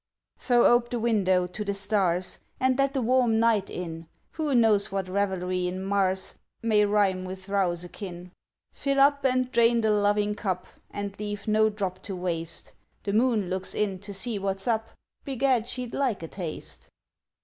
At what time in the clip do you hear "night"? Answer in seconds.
3.39-3.69